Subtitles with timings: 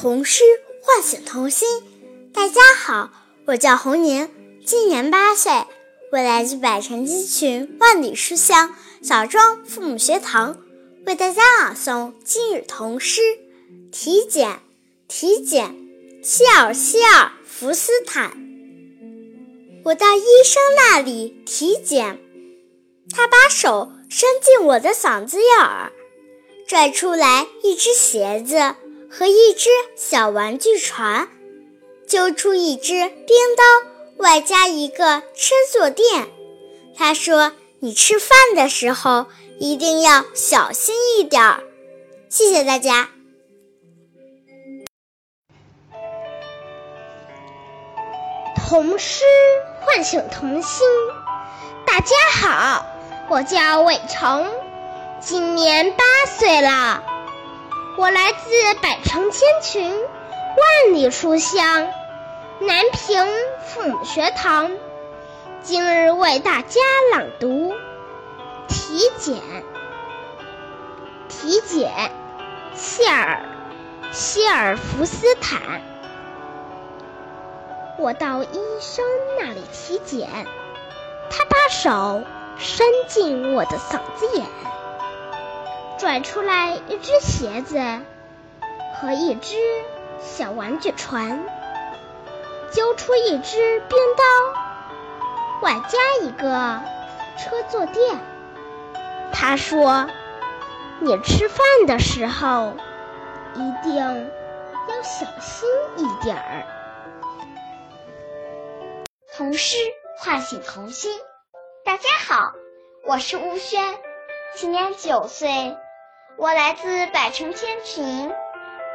[0.00, 0.42] 童诗
[0.80, 1.68] 唤醒童心。
[2.32, 3.10] 大家好，
[3.44, 4.30] 我叫红宁，
[4.64, 5.52] 今年八岁，
[6.10, 10.56] 我来自百城鸡群万里书香小庄父母学堂，
[11.04, 13.20] 为大家朗诵今日童诗。
[13.92, 14.60] 体检，
[15.06, 15.76] 体检，
[16.22, 18.32] 希尔希尔福斯坦。
[19.84, 22.18] 我到医生那里体检，
[23.14, 25.92] 他把手伸进我的嗓子眼儿，
[26.66, 28.76] 拽出来一只鞋子。
[29.10, 31.28] 和一只小玩具船，
[32.06, 33.64] 揪出一只冰刀，
[34.18, 36.28] 外加一个吃坐垫。
[36.96, 39.26] 他说：“你吃饭的时候
[39.58, 41.64] 一定要小心一点儿。”
[42.30, 43.10] 谢谢大家。
[48.54, 49.24] 童诗
[49.80, 50.86] 唤醒童心。
[51.84, 52.86] 大家好，
[53.28, 54.48] 我叫魏成，
[55.18, 57.02] 今年八岁了。
[58.00, 61.86] 我来自百城千群，万里书香，
[62.58, 63.26] 南平
[63.66, 64.70] 父母学堂。
[65.60, 66.80] 今日为大家
[67.12, 67.74] 朗读
[68.68, 69.36] 体检。
[71.28, 72.10] 体检，
[72.74, 73.42] 谢尔
[74.12, 75.82] 希尔福斯坦。
[77.98, 79.04] 我到医生
[79.38, 80.26] 那里体检，
[81.28, 82.24] 他把手
[82.56, 84.46] 伸进我的嗓子眼。
[86.00, 87.78] 拽出来一只鞋子
[88.94, 89.58] 和一只
[90.18, 91.44] 小玩具船，
[92.72, 94.24] 揪出一只冰刀，
[95.60, 96.80] 外加一个
[97.38, 98.18] 车坐垫。
[99.30, 100.08] 他说
[101.00, 102.72] ：“你吃饭的时候
[103.54, 106.64] 一定要小心一点儿。”
[109.36, 109.76] 童诗
[110.16, 111.12] 唤醒童心。
[111.84, 112.54] 大家好，
[113.04, 113.98] 我是吴轩，
[114.54, 115.76] 今年九岁。
[116.40, 118.32] 我来自百城千群，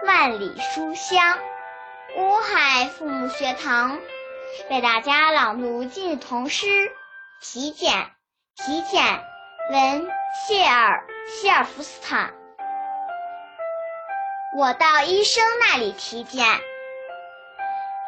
[0.03, 1.37] 万里书香，
[2.17, 3.99] 乌海父母学堂，
[4.71, 6.65] 为大家朗读今日童诗。
[7.39, 8.09] 体检，
[8.55, 9.23] 体检，
[9.71, 10.07] 文
[10.47, 12.33] 谢尔谢尔福斯坦。
[14.57, 16.47] 我到医生那里体检，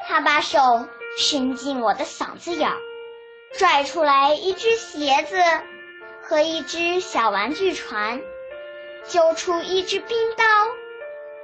[0.08, 0.88] 他把手
[1.20, 2.78] 伸进我的嗓子眼儿，
[3.56, 5.38] 拽出来一只鞋子
[6.24, 8.20] 和一只小玩具船。
[9.10, 10.44] 揪出一支冰刀，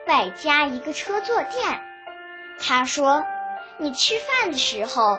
[0.05, 1.79] 外加一个车坐垫。
[2.59, 3.23] 他说
[3.79, 5.17] ：“你吃饭的时候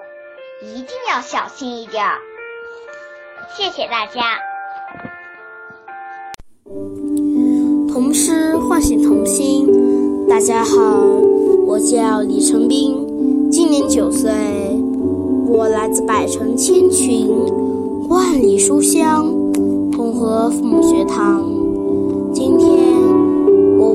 [0.62, 2.05] 一定要小心一点。”
[3.56, 4.38] 谢谢大家。
[7.91, 10.28] 童诗唤醒童心。
[10.28, 10.76] 大家好，
[11.66, 14.31] 我叫李成斌，今年九岁，
[15.49, 17.26] 我来自百城千群，
[18.11, 19.25] 万里书香，
[19.97, 21.64] 红河父母学堂。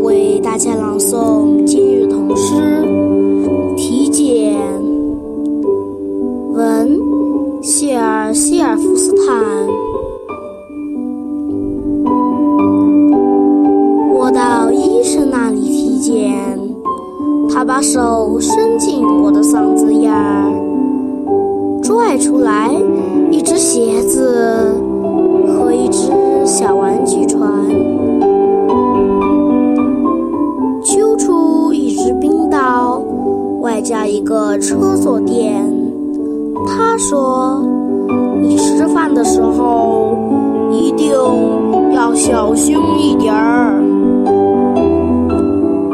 [0.10, 2.56] 为大家朗诵今日童诗
[3.76, 4.60] 《体检》，
[6.52, 7.00] 文
[7.62, 9.68] 谢尔希尔夫斯坦。
[14.12, 16.34] 我到医生那里体检，
[17.48, 18.58] 他把手伸
[37.10, 37.60] 说
[38.40, 41.12] ：“你吃饭的时候一定
[41.92, 43.82] 要小心一点儿。”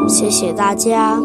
[0.06, 1.18] 谢谢大家。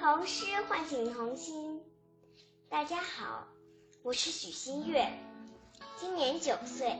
[0.00, 1.54] 童诗唤醒童心。
[2.68, 3.44] 大家好，
[4.02, 5.06] 我是许新月，
[5.98, 6.94] 今年九岁，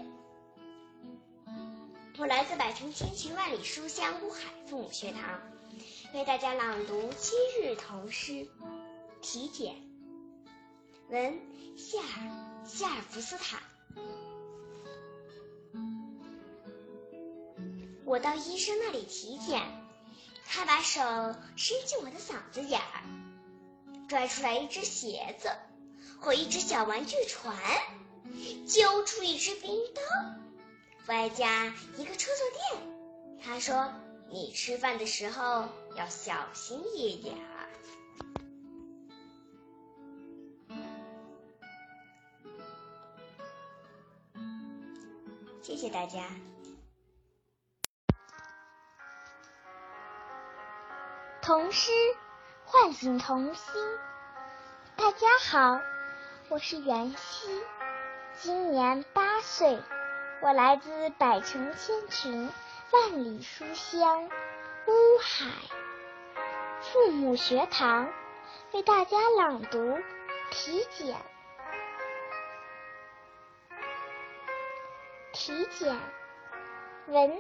[2.17, 5.39] 我来自百城千群万里书香乌海父母学堂，
[6.15, 8.49] 为大家朗读今日童诗。
[9.21, 9.75] 体检，
[11.11, 11.39] 文
[11.77, 13.61] 谢尔夏尔福斯坦。
[18.07, 19.61] 我到医生那里体检，
[20.47, 21.01] 他把手
[21.55, 23.05] 伸进我的嗓子眼儿，
[24.09, 25.51] 拽出来一只鞋子。
[26.19, 27.55] 和一只小玩具船，
[28.67, 30.01] 揪出一只冰刀，
[31.07, 32.63] 外加一个车坐垫。
[33.43, 33.93] 他说
[34.29, 37.41] ：“你吃饭的时候要小心一点儿。”
[45.63, 46.25] 谢谢大家。
[51.43, 51.93] 童诗
[52.65, 53.75] 唤醒童心。
[54.97, 55.81] 大家好，
[56.49, 57.49] 我是袁熙，
[58.39, 59.79] 今年八岁，
[60.43, 62.53] 我来自百城千群、
[62.93, 65.51] 万里书香乌海
[66.83, 68.13] 父母学堂，
[68.73, 69.99] 为大家朗读
[70.51, 71.17] 体检。
[75.33, 75.99] 体检，
[77.07, 77.39] 文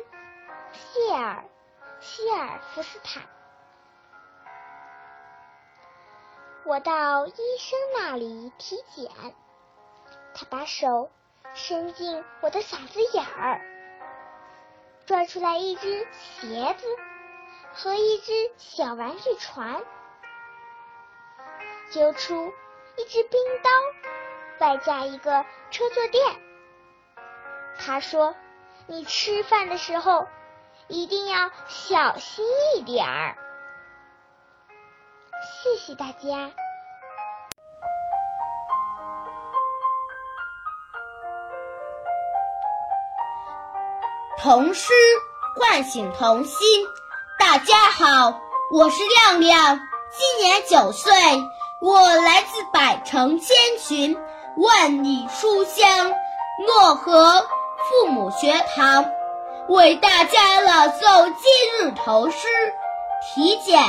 [0.72, 1.44] 谢尔
[2.00, 3.22] 希尔弗斯坦。
[6.64, 9.10] 我到医生那里体检，
[10.38, 11.10] 他把手
[11.54, 13.62] 伸进我的嗓子眼儿，
[15.06, 16.86] 拽出来一只鞋子
[17.72, 19.82] 和一只小玩具船，
[21.90, 22.52] 揪出
[22.98, 23.70] 一只冰刀，
[24.66, 26.22] 外加一个车坐垫。
[27.78, 28.34] 他说
[28.86, 30.28] ：“你吃饭的时候
[30.88, 32.44] 一定要小心
[32.76, 33.38] 一点儿。”
[35.62, 36.52] 谢谢大家。
[44.46, 44.92] 童诗
[45.56, 46.86] 唤醒童心。
[47.36, 48.40] 大家好，
[48.70, 49.80] 我是亮亮，
[50.16, 51.12] 今年九岁，
[51.80, 54.16] 我来自百城千群、
[54.56, 56.14] 万里书香
[56.64, 57.44] 漯河
[57.90, 59.04] 父母学堂，
[59.68, 62.46] 为大家朗诵今日童诗
[63.34, 63.82] 体检》。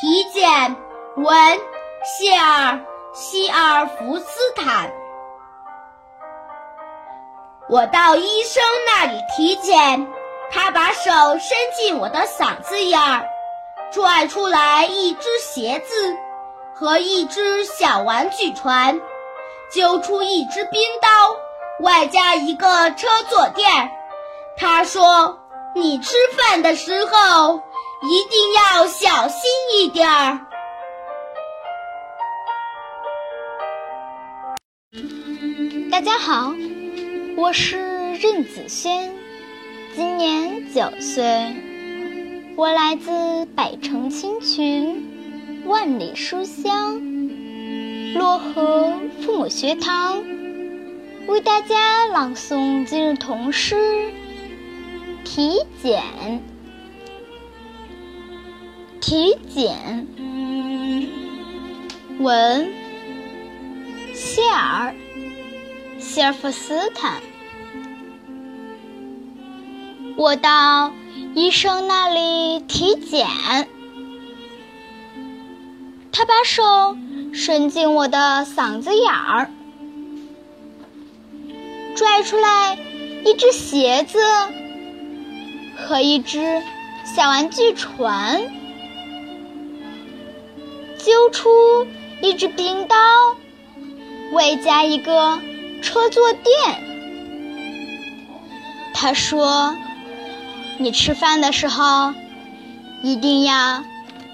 [0.00, 0.76] 体检
[1.16, 1.60] 文
[2.04, 2.78] 谢尔
[3.12, 4.92] 希尔弗斯坦。
[7.70, 10.08] 我到医生那里体检，
[10.50, 13.28] 他把手伸进我的嗓子眼儿，
[13.92, 16.16] 拽出来一只鞋子
[16.74, 18.98] 和一只小玩具船，
[19.70, 21.08] 揪出一只冰刀，
[21.80, 23.90] 外加一个车坐垫。
[24.56, 25.38] 他说
[25.76, 27.62] ：“你吃饭的时候。”
[28.00, 30.38] 一定要小心一点儿。
[35.90, 36.52] 大家好，
[37.40, 37.76] 我是
[38.14, 39.12] 任子轩，
[39.94, 41.54] 今年九岁，
[42.56, 50.20] 我来自百城千群、万里书香漯河父母学堂，
[51.28, 54.10] 为大家朗诵今日童诗
[55.22, 56.02] 体检》，
[59.00, 60.08] 体检，
[62.18, 62.68] 文
[64.12, 64.92] 谢尔。
[65.98, 67.20] 希尔弗斯坦。
[70.16, 70.92] 我到
[71.34, 73.26] 医生那里体检，
[76.10, 76.96] 他把手
[77.32, 79.50] 伸进我的嗓子眼儿，
[81.94, 82.76] 拽出来
[83.24, 84.18] 一只鞋子
[85.76, 86.62] 和一只
[87.04, 88.42] 小玩具船。
[90.98, 91.86] 揪出
[92.20, 92.96] 一只冰刀，
[94.32, 95.38] 外加一个
[95.82, 96.54] 车坐垫。
[98.94, 99.76] 他说
[100.78, 102.12] ：“你吃饭的时候
[103.02, 103.84] 一定要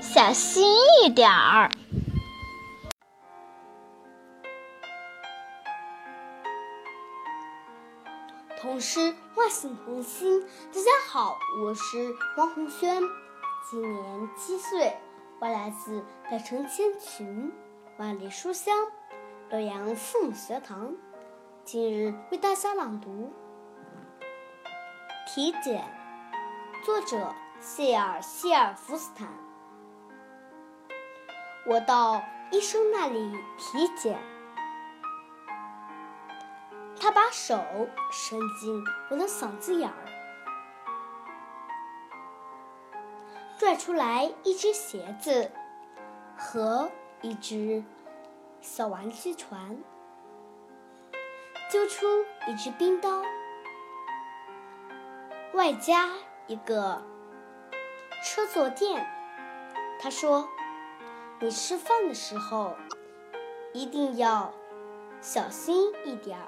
[0.00, 0.67] 小心
[1.05, 1.70] 一点儿。”
[8.61, 10.41] 同诗唤醒童心。
[10.41, 13.02] 大家好，我是王红轩，
[13.70, 14.96] 今年七岁。
[15.41, 17.52] 我来自百城千群，
[17.98, 18.74] 万里书香，
[19.51, 20.94] 洛阳父母学堂。
[21.65, 23.33] 今日为大家朗读
[25.27, 25.83] 体检，
[26.85, 29.27] 作者谢尔谢尔弗斯坦。
[31.67, 34.21] 我到医生那里体检，
[37.01, 37.59] 他把手
[38.13, 39.97] 伸进我的嗓子眼儿。
[43.59, 45.51] 拽出来一只鞋子
[46.37, 46.91] 和
[47.23, 47.83] 一只
[48.61, 49.79] 小玩具船，
[51.74, 52.06] 揪出
[52.46, 53.20] 一只冰刀，
[55.54, 56.08] 外加
[56.46, 57.02] 一个
[58.24, 59.04] 车坐垫。
[60.00, 60.48] 他说
[61.43, 62.76] ：“你吃饭的时候
[63.72, 64.54] 一定要
[65.20, 66.46] 小心一点儿。”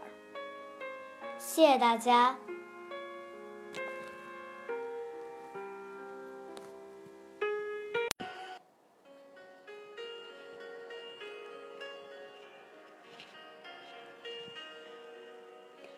[1.39, 2.37] 谢谢大家。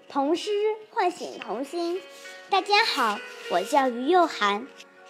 [0.08, 0.50] 童诗
[0.90, 2.00] 唤醒童心。
[2.48, 3.18] 大家好，
[3.50, 4.66] 我叫于幼涵，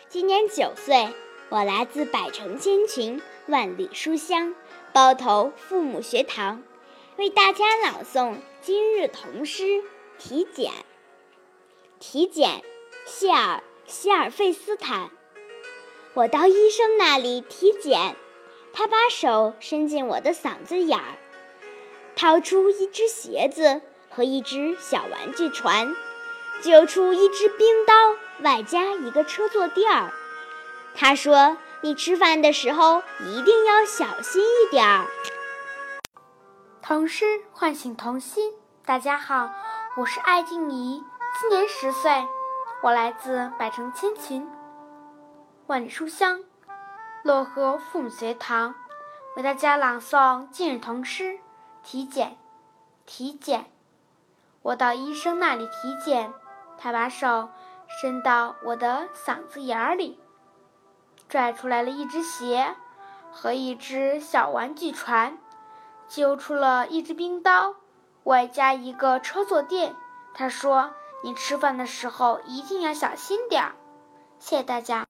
[0.09, 1.15] 今年九岁，
[1.51, 4.57] 我来自百城千群、万里书香
[4.93, 6.65] 包头父母学堂，
[7.17, 9.85] 为大家朗诵今日童诗
[10.19, 10.73] 体检。
[12.01, 12.65] 体检，
[13.07, 15.11] 谢尔希尔费斯坦。
[16.15, 18.17] 我到医生那里体检，
[18.73, 21.19] 他把手伸进我的嗓子眼儿，
[22.17, 23.81] 掏出一只鞋子
[24.19, 25.95] 和一只小玩具船，
[26.61, 27.95] 揪出一只冰刀，
[28.43, 30.13] 外加一个车坐垫儿。
[30.93, 35.07] 他说：“你吃饭的时候一定要小心一点儿。”
[36.83, 38.55] 童诗唤醒童心。
[38.85, 39.55] 大家好，
[39.97, 41.01] 我是艾静怡，
[41.41, 42.27] 今年十岁，
[42.83, 44.45] 我来自百城千群，
[45.69, 46.41] 万里书香，
[47.25, 48.75] 漯河父母学堂，
[49.37, 51.39] 为大家朗诵今日童诗。
[51.85, 52.37] 体检，
[53.07, 53.71] 体检，
[54.69, 56.31] 我到医生那里体检，
[56.77, 57.49] 他把手
[57.87, 60.21] 伸到我的嗓子眼里，
[61.27, 62.75] 拽出来了一只鞋
[63.33, 65.39] 和一只小玩具船。
[66.07, 67.77] 揪出了一只冰刀，
[68.25, 69.95] 外加一个车坐垫。
[70.35, 70.91] 他说
[71.25, 73.73] ：“你吃饭的时候一定要小心点儿。”
[74.39, 75.07] 谢谢大家。